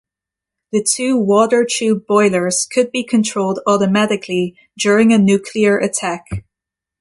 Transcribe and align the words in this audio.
The 0.71 0.83
two 0.83 1.15
water-tube 1.15 2.07
boilers 2.07 2.65
could 2.65 2.89
be 2.89 3.03
controlled 3.03 3.59
automatically 3.67 4.55
during 4.75 5.13
a 5.13 5.19
nuclear 5.19 5.77
attack. 5.77 6.25